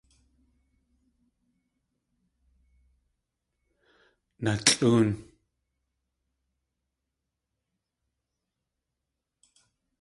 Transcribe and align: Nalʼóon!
Nalʼóon! 4.43 5.07